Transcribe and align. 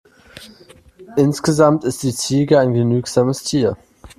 Insgesamt 1.15 1.83
ist 1.83 2.01
die 2.01 2.11
Ziege 2.15 2.57
ein 2.59 2.73
genügsames 2.73 3.43
Tier. 3.43 3.77